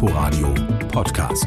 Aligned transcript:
Inforadio 0.00 0.54
Podcast. 0.92 1.44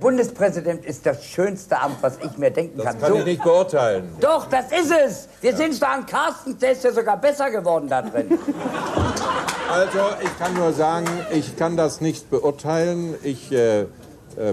Bundespräsident 0.00 0.84
ist 0.84 1.06
das 1.06 1.24
schönste 1.24 1.78
Amt, 1.80 1.98
was 2.02 2.18
ich 2.24 2.36
mir 2.38 2.50
denken 2.50 2.78
Das 2.78 2.86
kann. 2.86 3.00
kann 3.00 3.12
So- 3.12 3.18
ich 3.20 3.24
nicht 3.26 3.44
beurteilen. 3.44 4.16
Doch, 4.20 4.46
das 4.46 4.72
ist 4.72 4.90
es. 4.90 5.28
Wir 5.40 5.56
sind 5.56 5.80
da 5.80 5.92
an 5.92 6.06
Carsten, 6.06 6.58
der 6.58 6.72
ist 6.72 6.82
ja 6.82 6.90
sogar 6.90 7.18
besser 7.18 7.52
geworden 7.52 7.86
da 7.88 8.02
drin. 8.02 8.36
Also, 9.70 10.00
ich 10.20 10.38
kann 10.40 10.54
nur 10.54 10.72
sagen, 10.72 11.06
ich 11.30 11.56
kann 11.56 11.76
das 11.76 12.00
nicht 12.00 12.28
beurteilen. 12.28 13.14
Ich 13.22 13.52
äh, 13.52 13.86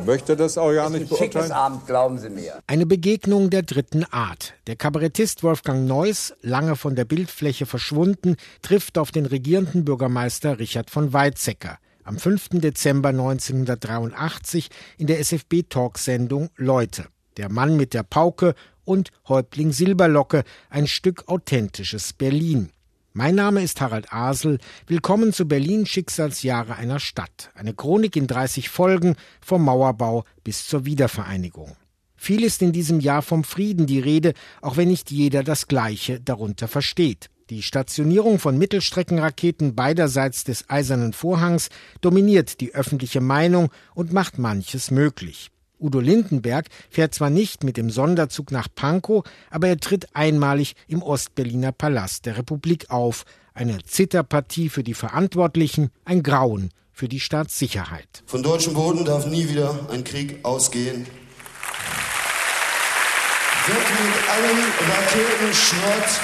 möchte 0.05 0.36
das 0.36 0.57
auch 0.57 0.71
gar 0.71 0.88
Ein 0.88 0.93
nicht 0.93 1.09
schickes 1.09 1.34
beurteilen. 1.34 1.52
Abend, 1.52 1.88
glauben 1.88 2.18
Sie 2.20 2.30
mir. 2.30 2.59
Eine 2.68 2.86
Begegnung 2.86 3.50
der 3.50 3.64
dritten 3.64 4.04
Art. 4.05 4.54
Der 4.68 4.75
Kabarettist 4.75 5.44
Wolfgang 5.44 5.88
Neuss, 5.88 6.34
lange 6.41 6.75
von 6.75 6.95
der 6.95 7.05
Bildfläche 7.05 7.66
verschwunden, 7.66 8.36
trifft 8.62 8.98
auf 8.98 9.12
den 9.12 9.26
regierenden 9.26 9.86
Bürgermeister 9.86 10.59
Richard 10.59 10.89
von 10.89 11.13
Weizsäcker 11.13 11.77
am 12.09 12.18
5. 12.18 12.49
Dezember 12.54 13.09
1983 13.09 14.70
in 14.98 15.05
der 15.05 15.20
SFB-Talksendung 15.20 16.49
Leute. 16.55 17.05
Der 17.38 17.52
Mann 17.52 17.77
mit 17.77 17.93
der 17.93 18.02
Pauke 18.02 18.55
und 18.84 19.12
Häuptling 19.27 19.71
Silberlocke, 19.71 20.43
ein 20.71 20.88
Stück 20.88 21.27
authentisches 21.27 22.13
Berlin. 22.13 22.71
Mein 23.20 23.36
Name 23.36 23.62
ist 23.62 23.82
Harald 23.82 24.14
Asel. 24.14 24.59
Willkommen 24.88 25.34
zu 25.34 25.46
Berlin 25.46 25.86
Schicksalsjahre 25.86 26.77
einer 26.77 27.02
Stadt. 27.02 27.52
Eine 27.54 27.73
Chronik 27.73 28.16
in 28.16 28.27
30 28.27 28.70
Folgen 28.70 29.18
vom 29.41 29.66
Mauerbau 29.66 30.23
bis 30.46 30.66
zur 30.66 30.86
Wiedervereinigung. 30.86 31.76
Viel 32.16 32.46
ist 32.46 32.62
in 32.62 32.72
diesem 32.72 33.02
Jahr 33.02 33.22
vom 33.22 33.44
Frieden 33.44 33.88
die 33.88 34.00
Rede, 34.00 34.36
auch 34.62 34.77
wenn 34.77 34.88
nicht 34.88 35.12
jeder 35.12 35.44
das 35.44 35.68
Gleiche 35.68 36.22
darunter 36.22 36.70
versteht. 36.70 37.30
Die 37.50 37.62
Stationierung 37.62 38.40
von 38.40 38.58
Mittelstreckenraketen 38.58 39.76
beiderseits 39.76 40.46
des 40.46 40.70
Eisernen 40.70 41.12
Vorhangs 41.12 41.68
dominiert 41.99 42.62
die 42.62 42.74
öffentliche 42.74 43.20
Meinung 43.20 43.68
und 43.96 44.13
macht 44.13 44.38
manches 44.38 44.91
möglich. 44.91 45.52
Udo 45.80 45.99
Lindenberg 45.99 46.68
fährt 46.90 47.16
zwar 47.16 47.30
nicht 47.30 47.63
mit 47.63 47.77
dem 47.77 47.90
Sonderzug 47.90 48.52
nach 48.52 48.68
Pankow, 48.74 49.24
aber 49.49 49.68
er 49.68 49.77
tritt 49.77 50.08
einmalig 50.13 50.76
im 50.88 51.02
Ostberliner 51.02 51.71
Palast 51.71 52.26
der 52.26 52.38
Republik 52.38 52.90
auf. 52.90 53.24
Eine 53.54 53.84
Zitterpartie 53.84 54.70
für 54.70 54.84
die 54.84 54.94
Verantwortlichen, 54.94 55.90
ein 56.05 56.24
Grauen 56.24 56.70
für 56.91 57.08
die 57.08 57.20
Staatssicherheit. 57.20 58.24
Von 58.26 58.44
deutschem 58.44 58.74
Boden 58.74 59.05
darf 59.05 59.26
nie 59.26 59.48
wieder 59.49 59.88
ein 59.91 60.04
Krieg 60.04 60.44
ausgehen. 60.44 61.05
Wird 63.68 63.77
mit 63.77 64.30
allem 64.30 64.58
Raketenschrott 64.90 66.22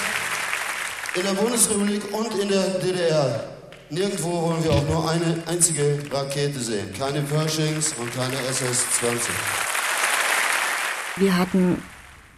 in 1.15 1.23
der 1.23 1.33
Bundesrepublik 1.41 2.13
und 2.13 2.39
in 2.41 2.49
der 2.49 2.79
DDR. 2.79 3.54
Nirgendwo 3.89 4.49
wollen 4.49 4.63
wir 4.63 4.71
auch 4.71 4.89
nur 4.89 5.09
eine 5.09 5.43
einzige 5.45 5.99
Rakete 6.11 6.59
sehen. 6.59 6.91
Keine 6.97 7.21
Pershings 7.21 7.93
und 7.93 8.11
keine 8.13 8.35
SS-20. 8.35 9.29
Wir 11.17 11.37
hatten 11.37 11.81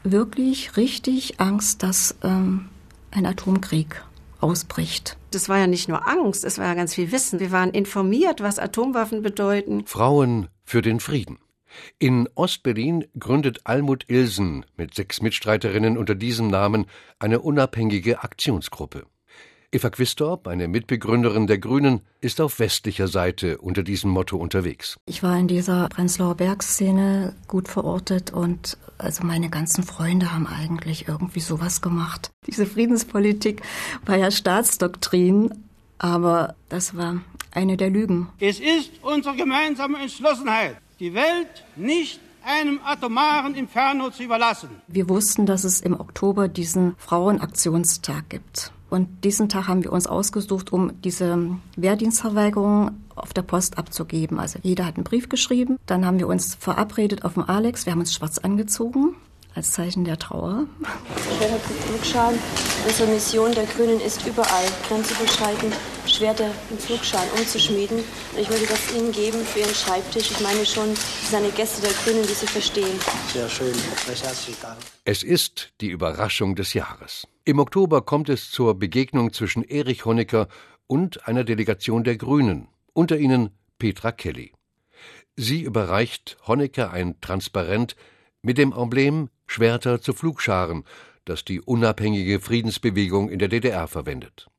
wirklich 0.04 0.76
richtig 0.76 1.40
Angst, 1.40 1.84
dass 1.84 2.16
ähm, 2.24 2.68
ein 3.12 3.26
Atomkrieg 3.26 4.04
ausbricht. 4.40 5.18
Das 5.32 5.48
war 5.50 5.58
ja 5.58 5.68
nicht 5.68 5.88
nur 5.88 6.08
Angst, 6.08 6.44
es 6.44 6.58
war 6.58 6.66
ja 6.66 6.74
ganz 6.74 6.94
viel 6.94 7.12
Wissen. 7.12 7.40
Wir 7.40 7.52
waren 7.52 7.72
informiert, 7.72 8.42
was 8.42 8.60
Atomwaffen 8.60 9.22
bedeuten. 9.22 9.86
Frauen 9.86 10.50
für 10.64 10.82
den 10.82 11.00
Frieden. 11.00 11.40
In 11.98 12.28
Ostberlin 12.36 13.06
gründet 13.18 13.62
Almut 13.64 14.06
Ilsen 14.10 14.66
mit 14.76 14.96
sechs 14.96 15.22
Mitstreiterinnen 15.22 15.98
unter 15.98 16.16
diesem 16.16 16.48
Namen 16.48 16.88
eine 17.20 17.40
unabhängige 17.40 18.24
Aktionsgruppe. 18.24 19.06
Eva 19.78 19.92
Quistorp, 19.92 20.48
eine 20.48 20.68
Mitbegründerin 20.68 21.46
der 21.46 21.60
Grünen, 21.60 22.02
ist 22.20 22.42
auf 22.42 22.58
westlicher 22.58 23.08
Seite 23.08 23.60
unter 23.60 23.84
diesem 23.84 24.10
Motto 24.10 24.36
unterwegs. 24.36 24.98
Ich 25.06 25.22
war 25.22 25.38
in 25.38 25.48
dieser 25.48 25.88
Prenzlauer 25.90 26.34
Bergszene 26.34 27.36
gut 27.48 27.68
verortet 27.68 28.34
und 28.34 28.76
also 28.98 29.24
meine 29.24 29.52
ganzen 29.52 29.84
Freunde 29.84 30.34
haben 30.34 30.48
eigentlich 30.48 31.08
irgendwie 31.08 31.42
sowas 31.42 31.84
gemacht. 31.84 32.32
Diese 32.48 32.66
Friedenspolitik 32.66 33.62
war 34.04 34.18
ja 34.18 34.32
Staatsdoktrin, 34.32 35.54
aber 36.00 36.56
das 36.70 36.98
war 36.98 37.22
eine 37.52 37.78
der 37.78 37.92
Lügen. 37.92 38.30
Es 38.40 38.60
ist 38.60 38.90
unsere 39.04 39.36
gemeinsame 39.36 40.00
Entschlossenheit, 40.00 40.78
die 41.00 41.14
Welt 41.14 41.66
nicht 41.76 42.20
einem 42.44 42.80
atomaren 42.84 43.54
Inferno 43.54 44.10
zu 44.10 44.24
überlassen. 44.24 44.70
Wir 44.88 45.08
wussten, 45.08 45.46
dass 45.46 45.64
es 45.64 45.82
im 45.82 46.00
Oktober 46.00 46.48
diesen 46.48 46.96
Frauenaktionstag 46.98 48.28
gibt. 48.30 48.72
Und 48.90 49.24
diesen 49.24 49.50
Tag 49.50 49.68
haben 49.68 49.84
wir 49.84 49.92
uns 49.92 50.08
ausgesucht, 50.08 50.72
um 50.72 51.02
diese 51.02 51.50
Wehrdienstverweigerung 51.76 52.92
auf 53.16 53.34
der 53.34 53.42
Post 53.42 53.78
abzugeben. 53.78 54.40
Also 54.40 54.60
jeder 54.64 54.86
hat 54.86 54.96
einen 54.96 55.04
Brief 55.04 55.30
geschrieben. 55.30 55.78
Dann 55.86 56.06
haben 56.06 56.20
wir 56.20 56.28
uns 56.28 56.56
verabredet 56.56 57.26
auf 57.26 57.34
dem 57.34 57.44
Alex. 57.44 57.86
Wir 57.86 57.94
haben 57.94 58.00
uns 58.00 58.14
schwarz 58.14 58.38
angezogen 58.38 59.16
als 59.58 59.72
Zeichen 59.72 60.06
der 60.06 60.20
Trauer. 60.20 60.68
Schwerter 61.38 61.60
zum 61.66 61.76
Flugschalen. 61.78 62.40
Unsere 62.88 63.12
Mission 63.12 63.52
der 63.54 63.66
Grünen 63.66 64.00
ist 64.00 64.26
überall 64.26 64.66
grenzüberschreitend 64.88 65.74
Schwerter 66.06 66.52
im 66.70 66.78
Flugschalen 66.78 67.30
umzuschmieden. 67.38 67.98
Und 67.98 68.40
ich 68.40 68.50
würde 68.50 68.68
das 68.68 68.94
Ihnen 68.96 69.12
geben 69.12 69.40
für 69.40 69.60
Ihren 69.60 69.74
Schreibtisch. 69.74 70.32
Ich 70.32 70.40
meine 70.42 70.64
schon, 70.66 70.96
Sie 70.96 71.36
sind 71.36 71.56
Gäste 71.56 71.82
der 71.82 71.92
Grünen, 71.92 72.22
die 72.22 72.34
Sie 72.34 72.46
verstehen. 72.46 73.00
Sehr 73.34 73.50
schön, 73.50 73.74
recht 74.08 74.24
herzlichen 74.24 74.62
Dank. 74.62 74.78
Es 75.06 75.24
ist 75.24 75.72
die 75.82 75.90
Überraschung 75.90 76.56
des 76.56 76.74
Jahres. 76.74 77.28
Im 77.48 77.60
Oktober 77.60 78.02
kommt 78.02 78.28
es 78.28 78.52
zur 78.52 78.78
Begegnung 78.78 79.32
zwischen 79.32 79.64
Erich 79.64 80.04
Honecker 80.04 80.50
und 80.86 81.30
einer 81.30 81.46
Delegation 81.46 82.04
der 82.04 82.18
Grünen, 82.18 82.68
unter 82.92 83.18
ihnen 83.18 83.52
Petra 83.80 84.12
Kelly. 84.12 84.52
Sie 85.38 85.62
überreicht 85.62 86.36
Honecker 86.46 86.92
ein 86.92 87.22
Transparent 87.22 87.96
mit 88.42 88.58
dem 88.58 88.74
Emblem 88.74 89.30
Schwerter 89.46 90.02
zu 90.02 90.12
Flugscharen, 90.12 90.84
das 91.24 91.46
die 91.46 91.62
unabhängige 91.62 92.42
Friedensbewegung 92.42 93.30
in 93.30 93.40
der 93.40 93.48
DDR 93.48 93.88
verwendet. 93.88 94.50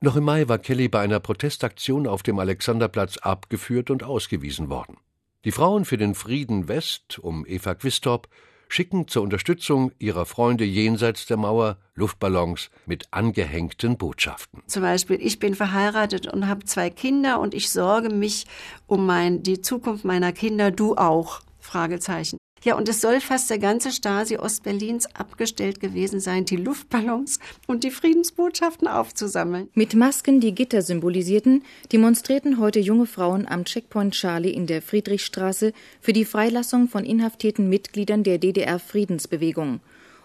Noch 0.00 0.16
im 0.16 0.24
Mai 0.24 0.48
war 0.48 0.58
Kelly 0.58 0.88
bei 0.88 0.98
einer 0.98 1.20
Protestaktion 1.20 2.08
auf 2.08 2.24
dem 2.24 2.40
Alexanderplatz 2.40 3.18
abgeführt 3.18 3.90
und 3.90 4.02
ausgewiesen 4.02 4.70
worden. 4.70 4.96
Die 5.44 5.52
Frauen 5.52 5.84
für 5.84 5.98
den 5.98 6.16
Frieden 6.16 6.66
West 6.66 7.20
um 7.20 7.46
Eva 7.46 7.76
Quistorp 7.76 8.28
schicken 8.68 9.08
zur 9.08 9.22
Unterstützung 9.22 9.92
ihrer 9.98 10.26
Freunde 10.26 10.64
jenseits 10.64 11.26
der 11.26 11.36
Mauer 11.36 11.78
Luftballons 11.94 12.70
mit 12.86 13.08
angehängten 13.10 13.96
Botschaften. 13.96 14.62
Zum 14.66 14.82
Beispiel, 14.82 15.18
ich 15.20 15.38
bin 15.38 15.54
verheiratet 15.54 16.32
und 16.32 16.46
habe 16.46 16.64
zwei 16.64 16.90
Kinder 16.90 17.40
und 17.40 17.54
ich 17.54 17.70
sorge 17.70 18.10
mich 18.10 18.46
um 18.86 19.06
mein, 19.06 19.42
die 19.42 19.60
Zukunft 19.60 20.04
meiner 20.04 20.32
Kinder, 20.32 20.70
du 20.70 20.96
auch? 20.96 21.40
Ja, 22.64 22.76
und 22.76 22.88
es 22.88 23.00
soll 23.00 23.20
fast 23.20 23.50
der 23.50 23.58
ganze 23.58 23.92
Stasi 23.92 24.36
Ostberlins 24.36 25.06
abgestellt 25.14 25.80
gewesen 25.80 26.20
sein, 26.20 26.44
die 26.44 26.56
Luftballons 26.56 27.38
und 27.66 27.84
die 27.84 27.90
Friedensbotschaften 27.90 28.88
aufzusammeln. 28.88 29.68
Mit 29.74 29.94
Masken, 29.94 30.40
die 30.40 30.54
Gitter 30.54 30.82
symbolisierten, 30.82 31.62
demonstrierten 31.92 32.58
heute 32.58 32.80
junge 32.80 33.06
Frauen 33.06 33.46
am 33.46 33.64
Checkpoint 33.64 34.14
Charlie 34.14 34.50
in 34.50 34.66
der 34.66 34.82
Friedrichstraße 34.82 35.72
für 36.00 36.12
die 36.12 36.24
Freilassung 36.24 36.88
von 36.88 37.04
inhaftierten 37.04 37.68
Mitgliedern 37.68 38.24
der 38.24 38.38
DDR-Friedensbewegung. 38.38 39.80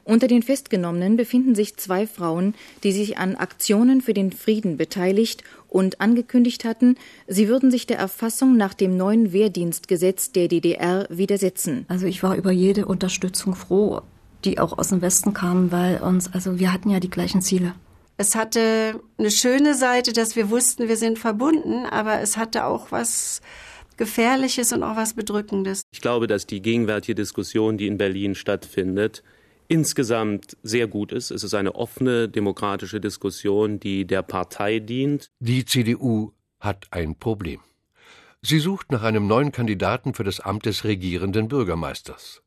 Unter 0.05 0.27
den 0.27 0.43
Festgenommenen 0.43 1.15
befinden 1.15 1.55
sich 1.55 1.77
zwei 1.77 2.07
Frauen, 2.07 2.55
die 2.83 2.91
sich 2.91 3.17
an 3.17 3.35
Aktionen 3.35 4.01
für 4.01 4.13
den 4.13 4.31
Frieden 4.33 4.75
beteiligt 4.75 5.43
und 5.69 6.01
angekündigt 6.01 6.65
hatten, 6.65 6.97
sie 7.27 7.47
würden 7.47 7.71
sich 7.71 7.87
der 7.87 7.97
Erfassung 7.97 8.57
nach 8.57 8.73
dem 8.73 8.97
neuen 8.97 9.31
Wehrdienstgesetz 9.31 10.31
der 10.33 10.49
DDR 10.49 11.07
widersetzen. 11.09 11.85
Also 11.87 12.05
ich 12.05 12.21
war 12.21 12.35
über 12.35 12.51
jede 12.51 12.85
Unterstützung 12.85 13.55
froh, 13.55 14.01
die 14.43 14.59
auch 14.59 14.77
aus 14.77 14.89
dem 14.89 15.01
Westen 15.01 15.33
kam, 15.33 15.71
weil 15.71 16.01
uns, 16.01 16.33
also 16.33 16.59
wir 16.59 16.73
hatten 16.73 16.89
ja 16.89 16.99
die 16.99 17.09
gleichen 17.09 17.41
Ziele. 17.41 17.73
Es 18.17 18.35
hatte 18.35 18.99
eine 19.17 19.31
schöne 19.31 19.73
Seite, 19.73 20.13
dass 20.13 20.35
wir 20.35 20.49
wussten, 20.49 20.87
wir 20.87 20.97
sind 20.97 21.17
verbunden, 21.17 21.85
aber 21.85 22.19
es 22.19 22.37
hatte 22.37 22.65
auch 22.65 22.91
was 22.91 23.41
Gefährliches 23.97 24.73
und 24.73 24.83
auch 24.83 24.95
was 24.95 25.13
Bedrückendes. 25.13 25.81
Ich 25.93 26.01
glaube, 26.01 26.27
dass 26.27 26.45
die 26.45 26.61
gegenwärtige 26.61 27.15
Diskussion, 27.15 27.77
die 27.77 27.87
in 27.87 27.97
Berlin 27.97 28.35
stattfindet, 28.35 29.23
insgesamt 29.73 30.55
sehr 30.61 30.85
gut 30.85 31.11
ist. 31.11 31.31
Es 31.31 31.43
ist 31.43 31.55
eine 31.55 31.73
offene, 31.73 32.29
demokratische 32.29 33.01
Diskussion, 33.01 33.79
die 33.79 34.05
der 34.05 34.21
Partei 34.21 34.77
dient. 34.77 35.31
Die 35.39 35.65
CDU 35.65 36.31
hat 36.59 36.85
ein 36.91 37.15
Problem. 37.15 37.59
Sie 38.43 38.59
sucht 38.59 38.91
nach 38.91 39.01
einem 39.01 39.25
neuen 39.25 39.51
Kandidaten 39.51 40.13
für 40.13 40.23
das 40.23 40.39
Amt 40.39 40.67
des 40.67 40.83
regierenden 40.83 41.47
Bürgermeisters. 41.47 42.43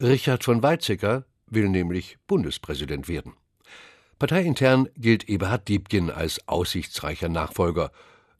Richard 0.00 0.44
von 0.44 0.62
Weizsäcker 0.62 1.24
will 1.46 1.68
nämlich 1.68 2.18
Bundespräsident 2.28 3.08
werden. 3.08 3.32
Parteiintern 4.20 4.88
gilt 4.96 5.28
Eberhard 5.28 5.66
Diebken 5.66 6.12
als 6.12 6.46
aussichtsreicher 6.46 7.28
Nachfolger. 7.28 7.90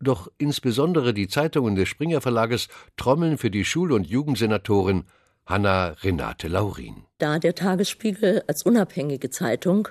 Doch 0.01 0.31
insbesondere 0.39 1.13
die 1.13 1.27
Zeitungen 1.27 1.75
des 1.75 1.89
Springer 1.89 2.21
Verlages 2.21 2.69
trommeln 2.97 3.37
für 3.37 3.51
die 3.51 3.65
Schul- 3.65 3.91
und 3.91 4.07
Jugendsenatorin 4.07 5.07
Hanna 5.53 5.95
Renate 6.03 6.49
Laurin. 6.49 7.05
Da 7.19 7.39
der 7.39 7.55
Tagesspiegel 7.55 8.43
als 8.49 8.65
unabhängige 8.65 9.31
Zeitung, 9.31 9.89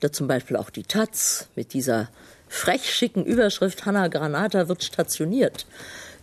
da 0.00 0.12
zum 0.12 0.28
Beispiel 0.28 0.56
auch 0.56 0.70
die 0.70 0.82
Taz 0.82 1.48
mit 1.56 1.72
dieser 1.72 2.08
frech 2.48 2.92
schicken 2.92 3.24
Überschrift 3.24 3.86
Hanna 3.86 4.08
Granata 4.08 4.68
wird 4.68 4.84
stationiert 4.84 5.66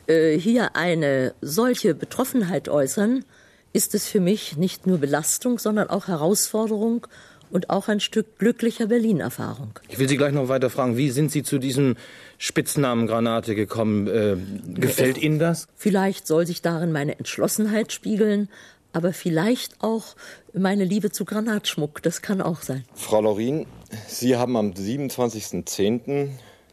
äh, 0.07 0.37
hier 0.37 0.75
eine 0.75 1.33
solche 1.41 1.93
Betroffenheit 1.95 2.69
äußern, 2.69 3.25
ist 3.73 3.95
es 3.95 4.07
für 4.07 4.19
mich 4.19 4.57
nicht 4.57 4.85
nur 4.87 4.97
Belastung, 4.97 5.59
sondern 5.59 5.89
auch 5.89 6.07
Herausforderung 6.07 7.07
und 7.51 7.69
auch 7.69 7.87
ein 7.87 7.99
Stück 7.99 8.37
glücklicher 8.37 8.87
Berlin-Erfahrung. 8.87 9.79
Ich 9.89 9.99
will 9.99 10.07
Sie 10.07 10.17
gleich 10.17 10.33
noch 10.33 10.47
weiter 10.47 10.69
fragen, 10.69 10.97
wie 10.97 11.09
sind 11.09 11.31
Sie 11.31 11.43
zu 11.43 11.57
diesem 11.57 11.95
Spitznamen 12.37 13.07
Granate 13.07 13.55
gekommen? 13.55 14.07
Äh, 14.07 14.37
gefällt 14.79 15.17
Ihnen 15.17 15.39
das? 15.39 15.67
Vielleicht 15.75 16.27
soll 16.27 16.45
sich 16.45 16.61
darin 16.61 16.91
meine 16.91 17.17
Entschlossenheit 17.17 17.91
spiegeln, 17.91 18.49
aber 18.93 19.13
vielleicht 19.13 19.81
auch 19.81 20.15
meine 20.53 20.83
Liebe 20.83 21.11
zu 21.11 21.25
Granatschmuck. 21.25 22.01
Das 22.01 22.21
kann 22.21 22.41
auch 22.41 22.61
sein. 22.61 22.83
Frau 22.93 23.21
Lorin, 23.21 23.65
Sie 24.07 24.35
haben 24.35 24.55
am 24.57 24.71
27.10. 24.71 26.29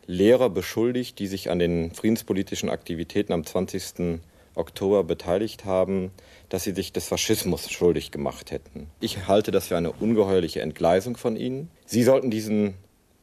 Lehrer 0.06 0.49
beschuldigt, 0.49 1.19
die 1.19 1.26
sich 1.26 1.50
an 1.50 1.59
den 1.59 1.93
friedenspolitischen 1.93 2.70
Aktivitäten 2.70 3.32
am 3.32 3.44
20. 3.44 4.20
Oktober 4.55 5.05
beteiligt 5.05 5.65
haben, 5.65 6.11
dass 6.49 6.65
sie 6.65 6.73
sich 6.73 6.93
des 6.93 7.06
Faschismus 7.06 7.70
schuldig 7.70 8.11
gemacht 8.11 8.50
hätten. 8.50 8.88
Ich 9.00 9.29
halte 9.29 9.50
das 9.50 9.69
für 9.69 9.76
eine 9.76 9.93
ungeheuerliche 9.93 10.62
Entgleisung 10.62 11.17
von 11.17 11.37
ihnen. 11.37 11.70
Sie 11.87 12.03
sollten 12.03 12.31
diesen 12.31 12.75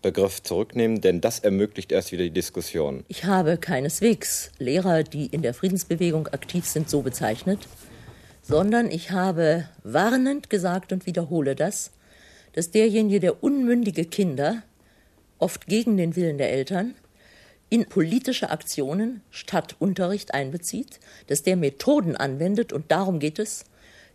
Begriff 0.02 0.44
zurücknehmen, 0.44 1.02
denn 1.02 1.20
das 1.20 1.40
ermöglicht 1.40 1.92
erst 1.92 2.12
wieder 2.12 2.24
die 2.24 2.32
Diskussion. 2.32 3.04
Ich 3.08 3.26
habe 3.26 3.58
keineswegs 3.58 4.52
Lehrer, 4.60 5.04
die 5.04 5.26
in 5.26 5.42
der 5.42 5.54
Friedensbewegung 5.54 6.28
aktiv 6.28 6.66
sind, 6.66 6.90
so 6.90 7.02
bezeichnet, 7.02 7.68
sondern 8.48 8.92
ich 8.92 9.10
habe 9.10 9.68
warnend 9.84 10.50
gesagt 10.50 10.94
und 10.94 11.08
wiederhole 11.08 11.56
das, 11.56 11.92
dass 12.54 12.70
derjenige, 12.72 13.20
der 13.20 13.44
unmündige 13.44 14.06
Kinder, 14.06 14.62
oft 15.40 15.66
gegen 15.66 15.98
den 15.98 16.16
Willen 16.16 16.38
der 16.38 16.52
Eltern, 16.52 16.94
in 17.70 17.86
politische 17.86 18.52
Aktionen 18.52 19.22
statt 19.32 19.76
Unterricht 19.80 20.34
einbezieht, 20.36 21.00
dass 21.28 21.42
der 21.42 21.56
Methoden 21.56 22.16
anwendet, 22.16 22.72
und 22.72 22.92
darum 22.92 23.20
geht 23.20 23.40
es, 23.40 23.66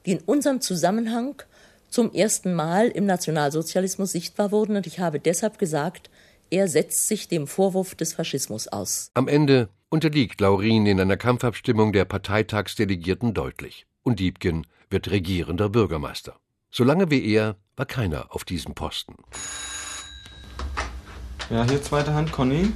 die 0.07 0.13
in 0.13 0.21
unserem 0.21 0.61
Zusammenhang 0.61 1.43
zum 1.89 2.13
ersten 2.13 2.55
Mal 2.55 2.89
im 2.89 3.07
Nationalsozialismus 3.07 4.13
sichtbar 4.13 4.53
wurden. 4.53 4.77
Und 4.77 4.87
ich 4.87 5.01
habe 5.01 5.19
deshalb 5.19 5.59
gesagt, 5.59 6.09
er 6.51 6.69
setzt 6.69 7.09
sich 7.09 7.27
dem 7.27 7.49
Vorwurf 7.49 7.97
des 7.97 8.15
Faschismus 8.15 8.69
aus. 8.69 9.11
Am 9.15 9.27
Ende 9.27 9.69
unterliegt 9.91 10.41
Laurin 10.41 10.87
in 10.87 11.01
einer 11.01 11.17
Kampfabstimmung 11.17 11.93
der 11.93 12.05
Parteitagsdelegierten 12.05 13.35
deutlich. 13.35 13.87
Und 14.03 14.21
Diebken 14.21 14.67
wird 14.89 15.11
regierender 15.11 15.69
Bürgermeister. 15.69 16.37
Solange 16.71 17.11
wie 17.11 17.25
er 17.33 17.57
war 17.77 17.87
keiner 17.87 18.35
auf 18.35 18.45
diesem 18.45 18.75
Posten. 18.75 19.17
Ja, 21.51 21.65
hier 21.65 21.83
zweite 21.83 22.15
Hand, 22.15 22.31
Conny. 22.31 22.73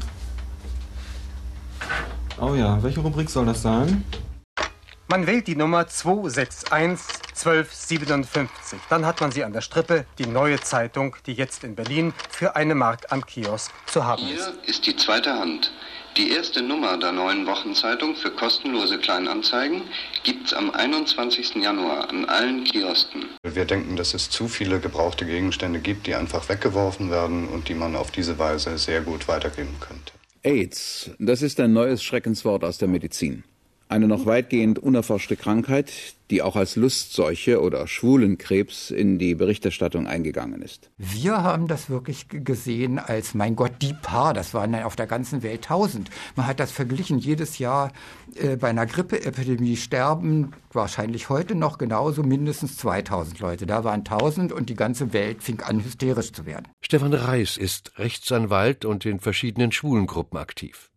Oh 2.41 2.55
ja, 2.55 2.83
welche 2.83 3.01
Rubrik 3.01 3.31
soll 3.31 3.47
das 3.47 3.63
sein? 3.63 4.05
Man 5.15 5.29
wählt 5.29 5.47
die 5.47 5.55
Nummer 5.55 5.87
261 5.87 7.23
1257. 7.35 8.81
Dann 8.91 9.07
hat 9.07 9.21
man 9.21 9.31
sie 9.31 9.45
an 9.45 9.53
der 9.53 9.61
Strippe, 9.61 10.07
die 10.19 10.27
neue 10.27 10.59
Zeitung, 10.59 11.15
die 11.27 11.35
jetzt 11.35 11.63
in 11.63 11.77
Berlin 11.77 12.13
für 12.31 12.57
eine 12.57 12.75
Mark 12.75 13.13
am 13.13 13.25
Kiosk 13.25 13.71
zu 13.87 14.05
haben 14.05 14.25
ist. 14.25 14.53
Hier 14.65 14.69
ist 14.69 14.85
die 14.85 14.97
zweite 14.97 15.33
Hand. 15.35 15.71
Die 16.17 16.33
erste 16.33 16.63
Nummer 16.63 16.97
der 16.97 17.13
neuen 17.13 17.47
Wochenzeitung 17.47 18.17
für 18.17 18.33
kostenlose 18.33 18.99
Kleinanzeigen 18.99 19.83
gibt 20.25 20.49
es 20.49 20.53
am 20.53 20.73
21. 20.73 21.63
Januar 21.63 22.11
an 22.11 22.25
allen 22.25 22.65
Kiosken. 22.65 23.27
Wir 23.45 23.67
denken, 23.67 23.95
dass 23.95 24.15
es 24.15 24.31
zu 24.31 24.49
viele 24.49 24.81
gebrauchte 24.81 25.27
Gegenstände 25.27 25.79
gibt, 25.79 26.09
die 26.09 26.17
einfach 26.17 26.49
weggeworfen 26.49 27.13
werden 27.13 27.47
und 27.47 27.69
die 27.69 27.75
man 27.75 27.95
auf 27.95 28.11
diese 28.11 28.41
Weise 28.41 28.79
sehr 28.79 29.03
gut 29.03 29.29
weitergeben 29.29 29.77
könnte. 29.79 30.13
AIDS, 30.43 31.11
das 31.21 31.41
ist 31.41 31.61
ein 31.61 31.73
neues 31.73 32.03
Schreckenswort 32.03 32.65
aus 32.65 32.79
der 32.79 32.89
Medizin. 32.89 33.45
Eine 33.95 34.09
noch 34.09 34.27
weitgehend 34.27 34.81
unerforschte 34.81 35.37
Krankheit, 35.37 35.93
die 36.29 36.43
auch 36.43 36.57
als 36.57 36.75
Lustseuche 36.75 37.63
oder 37.63 37.87
Schwulenkrebs 37.87 38.91
in 38.91 39.21
die 39.21 39.37
Berichterstattung 39.37 40.09
eingegangen 40.09 40.63
ist. 40.63 40.91
Wir 40.99 41.45
haben 41.45 41.69
das 41.69 41.89
wirklich 41.89 42.27
gesehen 42.29 42.99
als, 42.99 43.35
mein 43.35 43.55
Gott, 43.55 43.71
die 43.83 43.95
Paar. 43.95 44.35
Das 44.35 44.53
waren 44.53 44.73
dann 44.73 44.83
auf 44.83 44.97
der 44.97 45.07
ganzen 45.07 45.45
Welt 45.45 45.67
tausend. 45.67 46.11
Man 46.35 46.49
hat 46.49 46.59
das 46.59 46.73
verglichen. 46.73 47.21
Jedes 47.21 47.61
Jahr 47.61 47.93
äh, 48.35 48.57
bei 48.57 48.71
einer 48.71 48.85
Grippeepidemie 48.87 49.77
sterben 49.77 50.51
wahrscheinlich 50.73 51.29
heute 51.29 51.55
noch 51.55 51.79
genauso 51.79 52.25
mindestens 52.25 52.77
2000 52.79 53.39
Leute. 53.39 53.65
Da 53.65 53.85
waren 53.85 54.05
tausend 54.05 54.51
und 54.51 54.71
die 54.71 54.75
ganze 54.75 55.13
Welt 55.13 55.41
fing 55.41 55.61
an, 55.61 55.85
hysterisch 55.85 56.33
zu 56.33 56.47
werden. 56.47 56.67
Stefan 56.81 57.15
Reis 57.15 57.57
ist 57.57 57.97
Rechtsanwalt 57.97 58.85
und 58.85 59.07
in 59.07 59.21
verschiedenen 59.21 59.71
Schwulengruppen 59.71 60.37
aktiv. 60.37 60.91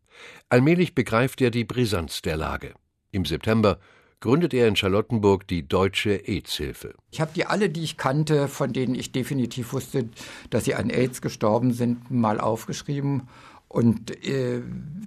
Allmählich 0.49 0.95
begreift 0.95 1.41
er 1.41 1.51
die 1.51 1.63
Brisanz 1.63 2.23
der 2.23 2.37
Lage. 2.37 2.73
Im 3.11 3.25
September 3.25 3.77
gründet 4.19 4.53
er 4.53 4.67
in 4.67 4.75
Charlottenburg 4.75 5.47
die 5.47 5.67
Deutsche 5.67 6.27
AIDS-Hilfe. 6.27 6.95
Ich 7.11 7.21
habe 7.21 7.31
die 7.35 7.45
alle, 7.45 7.69
die 7.69 7.83
ich 7.83 7.97
kannte, 7.97 8.47
von 8.47 8.73
denen 8.73 8.95
ich 8.95 9.11
definitiv 9.11 9.73
wusste, 9.73 10.09
dass 10.49 10.65
sie 10.65 10.75
an 10.75 10.89
AIDS 10.89 11.21
gestorben 11.21 11.71
sind, 11.71 12.09
mal 12.09 12.39
aufgeschrieben. 12.39 13.27
Und 13.67 14.25
äh, 14.25 14.61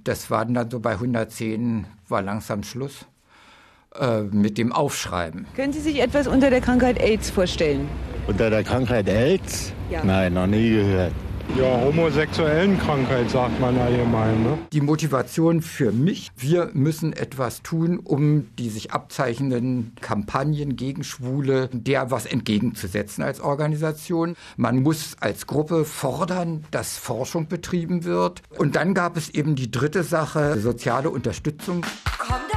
das 0.04 0.30
waren 0.30 0.54
dann 0.54 0.70
so 0.70 0.80
bei 0.80 0.92
110, 0.92 1.86
war 2.08 2.22
langsam 2.22 2.62
Schluss 2.62 3.06
äh, 3.98 4.22
mit 4.22 4.58
dem 4.58 4.72
Aufschreiben. 4.72 5.46
Können 5.56 5.72
Sie 5.72 5.80
sich 5.80 6.00
etwas 6.00 6.26
unter 6.26 6.50
der 6.50 6.60
Krankheit 6.60 7.00
AIDS 7.00 7.30
vorstellen? 7.30 7.88
Unter 8.26 8.50
der 8.50 8.62
Krankheit 8.62 9.08
AIDS? 9.08 9.72
Ja. 9.90 10.04
Nein, 10.04 10.34
noch 10.34 10.46
nie 10.46 10.70
gehört. 10.70 11.12
Ja, 11.56 11.80
homosexuellen 11.80 12.78
Krankheit 12.78 13.28
sagt 13.30 13.60
man 13.60 13.76
allgemein. 13.76 14.42
Ne? 14.42 14.58
Die 14.72 14.80
Motivation 14.80 15.62
für 15.62 15.92
mich, 15.92 16.30
wir 16.36 16.70
müssen 16.72 17.12
etwas 17.12 17.62
tun, 17.62 17.98
um 17.98 18.48
die 18.56 18.70
sich 18.70 18.92
abzeichnenden 18.92 19.94
Kampagnen 20.00 20.76
gegen 20.76 21.02
Schwule 21.02 21.68
der 21.72 22.10
was 22.10 22.26
entgegenzusetzen 22.26 23.22
als 23.24 23.40
Organisation. 23.40 24.36
Man 24.56 24.82
muss 24.82 25.16
als 25.20 25.46
Gruppe 25.46 25.84
fordern, 25.84 26.64
dass 26.70 26.96
Forschung 26.96 27.48
betrieben 27.48 28.04
wird. 28.04 28.42
Und 28.56 28.76
dann 28.76 28.94
gab 28.94 29.16
es 29.16 29.28
eben 29.30 29.56
die 29.56 29.70
dritte 29.70 30.02
Sache, 30.02 30.58
soziale 30.60 31.10
Unterstützung. 31.10 31.84
Komm 32.18 32.49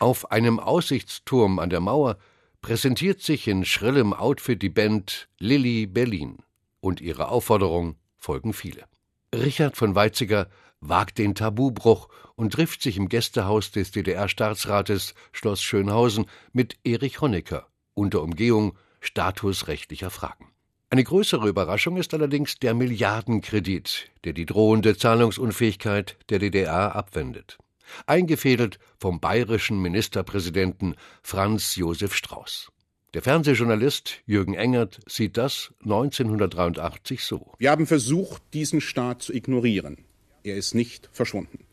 Auf 0.00 0.30
einem 0.30 0.58
Aussichtsturm 0.58 1.58
an 1.58 1.68
der 1.68 1.80
Mauer 1.80 2.16
präsentiert 2.62 3.20
sich 3.20 3.46
in 3.46 3.66
schrillem 3.66 4.14
Outfit 4.14 4.62
die 4.62 4.70
Band 4.70 5.28
Lilly 5.38 5.86
Berlin. 5.86 6.38
Und 6.80 7.02
ihrer 7.02 7.30
Aufforderung 7.30 7.96
folgen 8.16 8.54
viele. 8.54 8.86
Richard 9.34 9.76
von 9.76 9.94
Weizsäcker 9.94 10.48
wagt 10.80 11.18
den 11.18 11.34
Tabubruch 11.34 12.08
und 12.34 12.54
trifft 12.54 12.80
sich 12.80 12.96
im 12.96 13.10
Gästehaus 13.10 13.72
des 13.72 13.90
DDR-Staatsrates 13.90 15.14
Schloss 15.32 15.62
Schönhausen 15.62 16.24
mit 16.54 16.78
Erich 16.82 17.20
Honecker 17.20 17.66
unter 17.92 18.22
Umgehung 18.22 18.78
statusrechtlicher 19.00 20.08
Fragen. 20.08 20.46
Eine 20.88 21.04
größere 21.04 21.46
Überraschung 21.46 21.98
ist 21.98 22.14
allerdings 22.14 22.58
der 22.58 22.72
Milliardenkredit, 22.72 24.10
der 24.24 24.32
die 24.32 24.46
drohende 24.46 24.96
Zahlungsunfähigkeit 24.96 26.16
der 26.30 26.38
DDR 26.38 26.96
abwendet 26.96 27.58
eingefädelt 28.06 28.78
vom 28.98 29.20
bayerischen 29.20 29.80
Ministerpräsidenten 29.80 30.94
Franz 31.22 31.76
Josef 31.76 32.14
Strauß. 32.14 32.70
Der 33.12 33.22
Fernsehjournalist 33.22 34.18
Jürgen 34.24 34.54
Engert 34.54 35.00
sieht 35.08 35.36
das 35.36 35.72
1983 35.80 37.24
so. 37.24 37.52
Wir 37.58 37.70
haben 37.72 37.86
versucht, 37.86 38.42
diesen 38.54 38.80
Staat 38.80 39.22
zu 39.22 39.32
ignorieren. 39.32 39.98
Er 40.44 40.56
ist 40.56 40.74
nicht 40.74 41.08
verschwunden. 41.12 41.64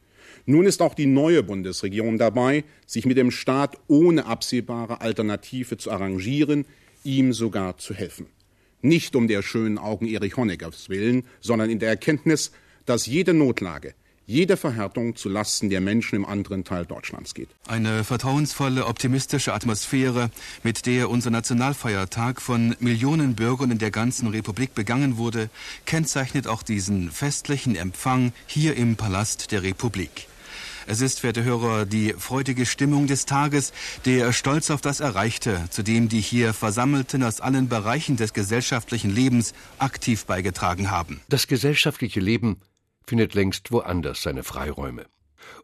Nun 0.48 0.66
ist 0.66 0.82
auch 0.82 0.96
die 0.96 1.06
neue 1.06 1.44
Bundesregierung 1.44 2.18
dabei, 2.18 2.64
sich 2.86 3.06
mit 3.06 3.18
dem 3.18 3.32
Staat 3.32 3.78
ohne 3.88 4.26
absehbare 4.26 5.02
Alternative 5.02 5.78
zu 5.78 5.92
arrangieren, 5.92 6.66
ihm 7.04 7.34
sogar 7.34 7.78
zu 7.78 7.94
helfen. 7.94 8.28
Nicht 8.82 9.16
um 9.16 9.28
der 9.28 9.42
schönen 9.42 9.78
Augen 9.78 10.08
Erich 10.08 10.38
Honeckers 10.38 10.90
willen, 10.90 11.26
sondern 11.42 11.70
in 11.70 11.80
der 11.80 11.90
Erkenntnis, 11.90 12.52
dass 12.86 13.06
jede 13.06 13.34
Notlage, 13.34 13.94
jede 14.28 14.58
Verhärtung 14.58 15.16
zu 15.16 15.30
Lasten 15.30 15.70
der 15.70 15.82
Menschen 15.82 16.16
im 16.16 16.26
anderen 16.26 16.66
Teil 16.66 16.86
Deutschlands 16.86 17.34
geht. 17.34 17.48
Eine 17.66 18.04
vertrauensvolle, 18.04 18.86
optimistische 18.86 19.54
Atmosphäre, 19.54 20.30
mit 20.64 20.86
der 20.86 21.10
unser 21.10 21.30
Nationalfeiertag 21.30 22.42
von 22.42 22.76
Millionen 22.80 23.36
Bürgern 23.36 23.72
in 23.72 23.78
der 23.78 23.90
ganzen 23.92 24.28
Republik 24.28 24.76
begangen 24.76 25.18
wurde, 25.18 25.50
kennzeichnet 25.86 26.46
auch 26.46 26.62
diesen 26.62 27.10
festlichen 27.10 27.76
Empfang 27.76 28.34
hier 28.46 28.76
im 28.76 28.98
Palast 28.98 29.52
der 29.52 29.64
Republik. 29.64 30.28
Es 30.90 31.02
ist, 31.02 31.24
werte 31.24 31.44
Hörer, 31.44 31.86
die 31.86 32.14
freudige 32.18 32.66
Stimmung 32.66 33.08
des 33.08 33.26
Tages, 33.26 33.74
der 34.06 34.32
Stolz 34.32 34.72
auf 34.72 34.80
das 34.80 35.02
Erreichte, 35.02 35.66
zu 35.70 35.84
dem 35.84 36.08
die 36.08 36.22
hier 36.22 36.54
Versammelten 36.54 37.24
aus 37.24 37.42
allen 37.42 37.68
Bereichen 37.68 38.16
des 38.16 38.34
gesellschaftlichen 38.34 39.14
Lebens 39.14 39.54
aktiv 39.80 40.26
beigetragen 40.26 40.90
haben. 40.90 41.20
Das 41.28 41.48
gesellschaftliche 41.48 42.22
Leben 42.22 42.62
findet 43.08 43.34
längst 43.34 43.72
woanders 43.72 44.22
seine 44.22 44.44
Freiräume. 44.44 45.06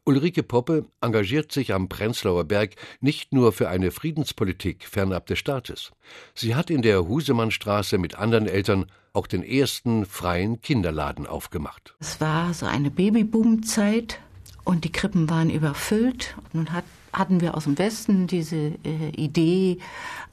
Ulrike 0.06 0.44
Poppe 0.44 0.86
engagiert 1.02 1.52
sich 1.52 1.74
am 1.74 1.90
Prenzlauer 1.90 2.46
Berg 2.46 2.76
nicht 3.02 3.34
nur 3.34 3.52
für 3.52 3.70
eine 3.70 3.92
Friedenspolitik 3.92 4.86
fernab 4.88 5.28
des 5.28 5.40
Staates. 5.40 5.92
Sie 6.34 6.56
hat 6.56 6.70
in 6.70 6.82
der 6.82 7.08
Husemannstraße 7.08 7.98
mit 7.98 8.16
anderen 8.16 8.48
Eltern 8.48 8.86
auch 9.14 9.28
den 9.28 9.44
ersten 9.44 10.06
freien 10.06 10.62
Kinderladen 10.62 11.28
aufgemacht. 11.28 11.96
Es 12.00 12.20
war 12.20 12.54
so 12.54 12.66
eine 12.66 12.90
Babyboomzeit 12.90 14.20
und 14.64 14.86
die 14.86 14.92
Krippen 14.92 15.30
waren 15.30 15.50
überfüllt. 15.50 16.36
Nun 16.54 16.72
hat, 16.72 16.86
hatten 17.14 17.42
wir 17.42 17.56
aus 17.56 17.66
dem 17.66 17.78
Westen 17.78 18.28
diese 18.28 18.74
äh, 18.84 19.10
Idee 19.16 19.78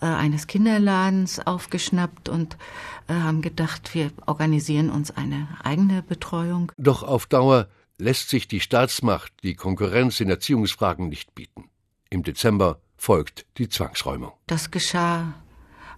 äh, 0.01 0.07
eines 0.07 0.47
Kinderladens 0.47 1.39
aufgeschnappt 1.47 2.29
und 2.29 2.57
äh, 3.09 3.15
haben 3.15 3.43
gedacht, 3.43 3.95
wir 3.95 4.11
organisieren 4.27 4.91
uns 4.91 5.11
eine 5.11 5.49
eigene 5.63 6.03
Betreuung. 6.03 6.73
Doch 6.79 7.03
auf 7.03 7.27
Dauer 7.27 7.69
lässt 7.99 8.31
sich 8.31 8.49
die 8.49 8.61
Staatsmacht 8.61 9.33
die 9.43 9.55
Konkurrenz 9.55 10.21
in 10.21 10.31
Erziehungsfragen 10.31 11.09
nicht 11.09 11.35
bieten. 11.35 11.69
Im 12.09 12.23
Dezember 12.23 12.81
folgt 12.97 13.47
die 13.59 13.69
Zwangsräumung. 13.69 14.33
Das 14.47 14.71
geschah 14.71 15.35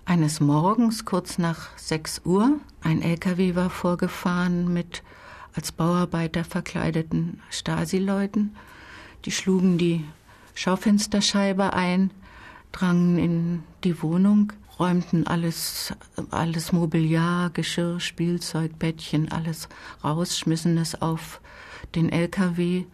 eines 0.04 0.40
Morgens 0.40 1.04
kurz 1.04 1.38
nach 1.38 1.76
6 1.76 2.22
Uhr. 2.24 2.58
Ein 2.82 3.02
LKW 3.02 3.54
war 3.54 3.70
vorgefahren 3.70 4.72
mit 4.72 5.02
als 5.54 5.72
Bauarbeiter 5.72 6.44
verkleideten 6.44 7.40
Stasi-Leuten. 7.50 8.56
Die 9.24 9.30
schlugen 9.30 9.78
die 9.78 10.04
Schaufensterscheibe 10.54 11.72
ein, 11.72 12.10
drangen 12.72 13.18
in 13.18 13.62
die 13.84 14.02
Wohnung, 14.02 14.52
räumten 14.78 15.26
alles, 15.26 15.94
alles 16.30 16.72
Mobiliar, 16.72 17.50
Geschirr, 17.50 18.00
Spielzeug, 18.00 18.78
Bettchen, 18.78 19.30
alles 19.30 19.68
raus, 20.02 20.38
schmissen 20.38 20.78
es 20.78 21.00
auf 21.00 21.40
den 21.94 22.10
LKW 22.10 22.84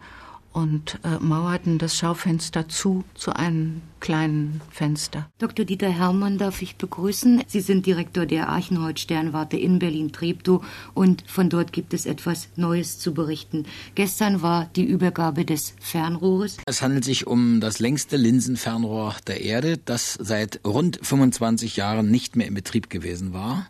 und 0.53 0.99
äh, 1.03 1.19
mauerten 1.19 1.77
das 1.77 1.95
Schaufenster 1.95 2.67
zu, 2.67 3.03
zu 3.13 3.33
einem 3.35 3.81
kleinen 3.99 4.61
Fenster. 4.71 5.29
Dr. 5.37 5.65
Dieter 5.65 5.89
Herrmann 5.89 6.37
darf 6.37 6.61
ich 6.61 6.75
begrüßen. 6.75 7.43
Sie 7.47 7.59
sind 7.59 7.85
Direktor 7.85 8.25
der 8.25 8.49
Archenhold-Sternwarte 8.49 9.57
in 9.57 9.79
Berlin-Treptow 9.79 10.63
und 10.93 11.23
von 11.27 11.49
dort 11.49 11.73
gibt 11.73 11.93
es 11.93 12.05
etwas 12.05 12.49
Neues 12.55 12.99
zu 12.99 13.13
berichten. 13.13 13.65
Gestern 13.95 14.41
war 14.41 14.69
die 14.75 14.85
Übergabe 14.85 15.45
des 15.45 15.75
Fernrohres. 15.79 16.57
Es 16.65 16.81
handelt 16.81 17.03
sich 17.03 17.27
um 17.27 17.59
das 17.59 17.79
längste 17.79 18.17
Linsenfernrohr 18.17 19.15
der 19.27 19.41
Erde, 19.41 19.77
das 19.77 20.17
seit 20.19 20.61
rund 20.65 20.99
25 21.01 21.75
Jahren 21.75 22.09
nicht 22.09 22.35
mehr 22.35 22.47
in 22.47 22.53
Betrieb 22.53 22.89
gewesen 22.89 23.33
war. 23.33 23.67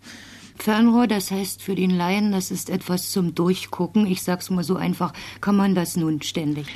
Fernrohr, 0.63 1.07
das 1.07 1.31
heißt 1.31 1.61
für 1.61 1.75
den 1.75 1.91
Laien, 1.91 2.31
das 2.31 2.51
ist 2.51 2.69
etwas 2.69 3.11
zum 3.11 3.35
Durchgucken. 3.35 4.05
Ich 4.05 4.23
sag's 4.23 4.49
mal 4.49 4.63
so 4.63 4.75
einfach, 4.75 5.13
kann 5.41 5.55
man 5.55 5.75
das 5.75 5.95
nun 5.95 6.21
ständig. 6.21 6.67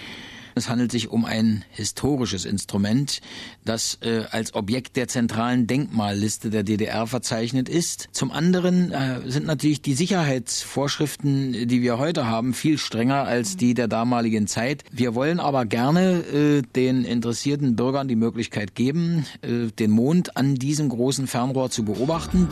Es 0.55 0.69
handelt 0.69 0.91
sich 0.91 1.09
um 1.09 1.25
ein 1.25 1.65
historisches 1.71 2.45
Instrument, 2.45 3.21
das 3.65 3.97
äh, 4.01 4.25
als 4.29 4.53
Objekt 4.53 4.95
der 4.95 5.07
zentralen 5.07 5.67
Denkmalliste 5.67 6.49
der 6.49 6.63
DDR 6.63 7.07
verzeichnet 7.07 7.69
ist. 7.69 8.09
Zum 8.11 8.31
anderen 8.31 8.91
äh, 8.91 9.21
sind 9.25 9.45
natürlich 9.45 9.81
die 9.81 9.95
Sicherheitsvorschriften, 9.95 11.67
die 11.67 11.81
wir 11.81 11.97
heute 11.97 12.27
haben, 12.27 12.53
viel 12.53 12.77
strenger 12.77 13.23
als 13.23 13.57
die 13.57 13.73
der 13.73 13.87
damaligen 13.87 14.47
Zeit. 14.47 14.83
Wir 14.91 15.15
wollen 15.15 15.39
aber 15.39 15.65
gerne 15.65 16.19
äh, 16.19 16.61
den 16.75 17.03
interessierten 17.03 17.75
Bürgern 17.75 18.07
die 18.07 18.15
Möglichkeit 18.15 18.75
geben, 18.75 19.25
äh, 19.41 19.71
den 19.79 19.91
Mond 19.91 20.37
an 20.37 20.55
diesem 20.55 20.89
großen 20.89 21.27
Fernrohr 21.27 21.71
zu 21.71 21.83
beobachten. 21.83 22.47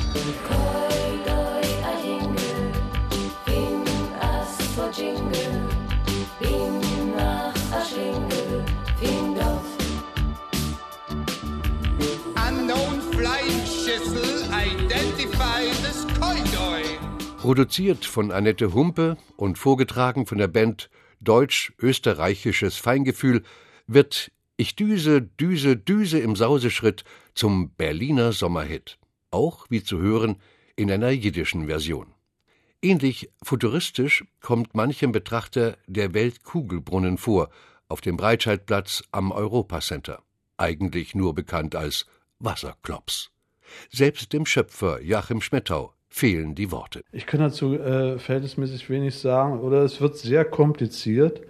Produziert 17.42 18.06
von 18.06 18.32
Annette 18.32 18.74
Humpe 18.74 19.18
und 19.36 19.58
vorgetragen 19.58 20.26
von 20.26 20.38
der 20.38 20.48
Band 20.48 20.90
Deutsch-Österreichisches 21.20 22.78
Feingefühl 22.78 23.44
wird 23.88 24.32
Ich 24.56 24.76
düse, 24.76 25.22
düse, 25.22 25.76
düse 25.76 26.20
im 26.20 26.36
Sauseschritt 26.36 27.04
zum 27.34 27.72
Berliner 27.72 28.32
Sommerhit. 28.32 29.00
Auch, 29.32 29.66
wie 29.70 29.84
zu 29.84 29.98
hören, 30.00 30.38
in 30.76 30.90
einer 30.90 31.10
jiddischen 31.10 31.68
Version. 31.68 32.14
Ähnlich 32.82 33.30
futuristisch 33.44 34.24
kommt 34.40 34.74
manchem 34.74 35.12
Betrachter 35.12 35.78
der 35.88 36.14
Weltkugelbrunnen 36.14 37.18
vor, 37.18 37.50
auf 37.92 38.02
dem 38.02 38.18
Breitscheidplatz 38.18 39.04
am 39.12 39.32
Europacenter. 39.32 40.24
Eigentlich 40.58 41.14
nur 41.14 41.36
bekannt 41.36 41.76
als 41.76 42.06
Wasserklops. 42.40 43.30
Selbst 43.90 44.34
dem 44.34 44.46
Schöpfer 44.46 45.02
Joachim 45.02 45.42
Schmettau 45.42 45.94
fehlen 46.10 46.56
die 46.56 46.72
Worte. 46.72 47.04
Ich 47.12 47.26
kann 47.26 47.40
dazu 47.40 47.76
äh, 47.76 48.20
verhältnismäßig 48.20 48.90
wenig 48.90 49.16
sagen 49.16 49.60
oder 49.60 49.84
es 49.84 50.02
wird 50.02 50.18
sehr 50.18 50.44
kompliziert, 50.46 51.42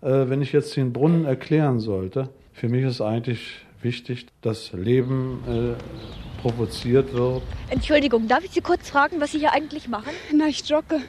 äh, 0.00 0.28
wenn 0.28 0.42
ich 0.42 0.52
jetzt 0.52 0.76
den 0.76 0.92
Brunnen 0.92 1.24
erklären 1.24 1.80
sollte. 1.80 2.28
Für 2.52 2.68
mich 2.68 2.84
ist 2.84 3.00
eigentlich 3.00 3.66
wichtig, 3.82 4.26
dass 4.42 4.72
Leben 4.72 5.42
äh, 5.46 6.40
provoziert 6.40 7.12
wird. 7.12 7.42
Entschuldigung, 7.68 8.28
darf 8.28 8.44
ich 8.44 8.52
Sie 8.52 8.60
kurz 8.60 8.90
fragen, 8.90 9.20
was 9.20 9.32
Sie 9.32 9.38
hier 9.38 9.52
eigentlich 9.52 9.88
machen? 9.88 10.12
Na, 10.32 10.46
ich 10.46 10.66
jogge. 10.68 11.00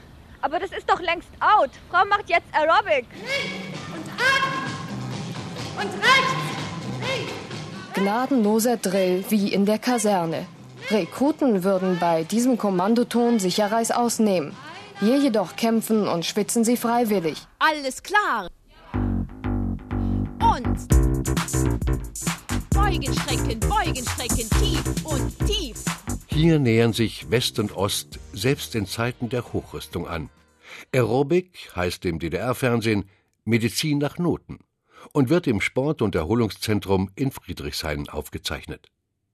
Aber 0.41 0.59
das 0.59 0.71
ist 0.71 0.89
doch 0.89 1.01
längst 1.01 1.29
out. 1.39 1.71
Frau 1.89 2.05
macht 2.05 2.29
jetzt 2.29 2.47
Aerobic. 2.53 3.05
Und 5.77 5.93
rechts! 5.93 6.33
Links! 7.01 7.33
Gnadenloser 7.93 8.77
Drill 8.77 9.23
wie 9.29 9.53
in 9.53 9.67
der 9.67 9.77
Kaserne. 9.77 10.47
Rekruten 10.89 11.63
würden 11.63 11.99
bei 11.99 12.23
diesem 12.23 12.57
Kommandoton 12.57 13.37
sicher 13.39 13.71
Reißaus 13.71 14.17
nehmen. 14.17 14.55
Hier 14.99 15.17
jedoch 15.17 15.55
kämpfen 15.55 16.07
und 16.07 16.25
schwitzen 16.25 16.63
sie 16.63 16.77
freiwillig. 16.77 17.45
Alles 17.59 18.01
klar. 18.01 18.49
Und 20.39 20.87
beugen, 22.73 23.13
strecken, 23.13 23.59
beugen, 23.59 24.05
strecken, 24.05 24.49
tief 24.59 24.83
und 25.03 25.47
tief. 25.47 25.83
Hier 26.25 26.57
nähern 26.57 26.93
sich 26.93 27.29
West 27.29 27.59
und 27.59 27.75
Ost 27.77 28.19
selbst 28.33 28.73
in 28.73 28.87
Zeiten 28.87 29.29
der 29.29 29.53
Hochrüstung 29.53 30.07
an. 30.07 30.29
Aerobic 30.91 31.75
heißt 31.75 32.05
im 32.05 32.17
DDR-Fernsehen 32.17 33.09
Medizin 33.45 33.99
nach 33.99 34.17
Noten 34.17 34.59
und 35.13 35.29
wird 35.29 35.47
im 35.47 35.61
Sport- 35.61 36.01
und 36.01 36.15
Erholungszentrum 36.15 37.09
in 37.15 37.31
Friedrichshain 37.31 38.09
aufgezeichnet. 38.09 38.87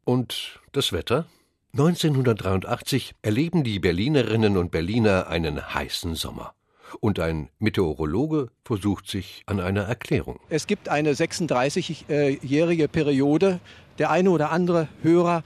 Und 0.05 0.59
das 0.71 0.91
Wetter? 0.91 1.25
1983 1.73 3.15
erleben 3.21 3.63
die 3.63 3.79
Berlinerinnen 3.79 4.57
und 4.57 4.71
Berliner 4.71 5.27
einen 5.27 5.73
heißen 5.73 6.15
Sommer. 6.15 6.53
Und 6.99 7.19
ein 7.19 7.49
Meteorologe 7.57 8.49
versucht 8.63 9.07
sich 9.07 9.41
an 9.47 9.59
einer 9.59 9.81
Erklärung. 9.81 10.39
Es 10.49 10.67
gibt 10.67 10.89
eine 10.89 11.13
36-jährige 11.13 12.87
Periode. 12.87 13.59
Der 13.97 14.11
eine 14.11 14.29
oder 14.29 14.51
andere 14.51 14.87
Hörer 15.01 15.43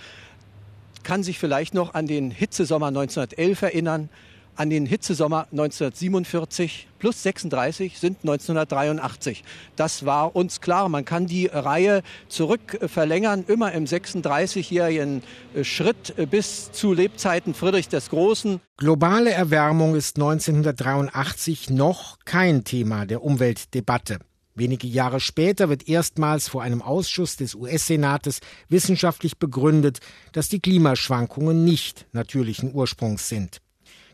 kann 1.03 1.23
sich 1.23 1.39
vielleicht 1.39 1.73
noch 1.73 1.93
an 1.93 2.07
den 2.07 2.31
Hitzesommer 2.31 2.87
1911 2.87 3.61
erinnern 3.61 4.09
an 4.57 4.69
den 4.69 4.85
Hitzesommer 4.85 5.47
1947 5.51 6.87
plus 6.99 7.23
36 7.23 7.97
sind 7.97 8.17
1983. 8.23 9.43
Das 9.75 10.05
war 10.05 10.35
uns 10.35 10.61
klar. 10.61 10.89
Man 10.89 11.05
kann 11.05 11.27
die 11.27 11.45
Reihe 11.45 12.01
zurück 12.27 12.79
verlängern, 12.87 13.45
immer 13.47 13.71
im 13.71 13.85
36-jährigen 13.85 15.23
Schritt 15.61 16.13
bis 16.29 16.71
zu 16.71 16.93
Lebzeiten 16.93 17.53
Friedrichs 17.53 17.89
des 17.89 18.09
Großen. 18.09 18.59
Globale 18.77 19.31
Erwärmung 19.31 19.95
ist 19.95 20.17
1983 20.17 21.69
noch 21.69 22.17
kein 22.25 22.63
Thema 22.63 23.05
der 23.05 23.23
Umweltdebatte. 23.23 24.19
Wenige 24.55 24.87
Jahre 24.87 25.19
später 25.19 25.69
wird 25.69 25.87
erstmals 25.87 26.47
vor 26.47 26.63
einem 26.63 26.81
Ausschuss 26.81 27.35
des 27.35 27.53
US-Senates 27.53 28.39
wissenschaftlich 28.69 29.37
begründet, 29.37 29.99
dass 30.31 30.49
die 30.49 30.59
Klimaschwankungen 30.59 31.63
nicht 31.63 32.07
natürlichen 32.11 32.73
Ursprungs 32.73 33.29
sind. 33.29 33.61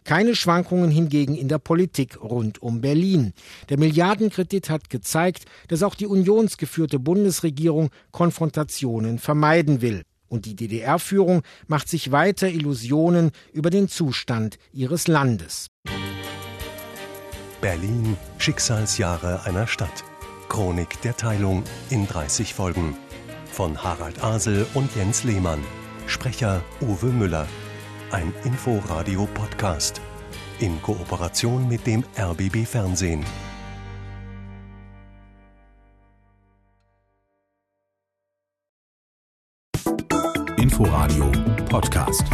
Keine 0.03 0.36
Schwankungen 0.36 0.91
hingegen 0.91 1.36
in 1.36 1.48
der 1.48 1.60
Politik 1.60 2.22
rund 2.22 2.62
um 2.62 2.81
Berlin. 2.81 3.33
Der 3.69 3.79
Milliardenkredit 3.79 4.69
hat 4.69 4.89
gezeigt, 4.89 5.45
dass 5.67 5.83
auch 5.83 5.95
die 5.95 6.07
unionsgeführte 6.07 7.00
Bundesregierung 7.00 7.89
Konfrontationen 8.12 9.19
vermeiden 9.19 9.81
will. 9.81 10.03
Und 10.27 10.45
die 10.45 10.55
DDR-Führung 10.55 11.43
macht 11.67 11.88
sich 11.88 12.12
weiter 12.12 12.50
Illusionen 12.50 13.31
über 13.51 13.69
den 13.69 13.88
Zustand 13.88 14.57
ihres 14.72 15.07
Landes. 15.07 15.67
Berlin, 17.62 18.17
Schicksalsjahre 18.39 19.43
einer 19.45 19.67
Stadt. 19.67 20.03
Chronik 20.50 21.01
der 21.01 21.15
Teilung 21.15 21.63
in 21.89 22.07
30 22.07 22.53
Folgen. 22.53 22.98
Von 23.51 23.83
Harald 23.83 24.24
Asel 24.24 24.65
und 24.74 24.95
Jens 24.95 25.24
Lehmann. 25.24 25.63
Sprecher 26.07 26.62
Uwe 26.81 27.07
Müller. 27.07 27.48
Ein 28.13 28.32
Inforadio-Podcast. 28.43 30.00
in 30.60 30.79
Kooperation 30.84 31.67
mit 31.67 31.88
dem 31.88 32.03
RBB 32.15 32.63
Fernsehen. 32.63 33.25
Inforadio 40.58 41.32
Podcast. 41.67 42.25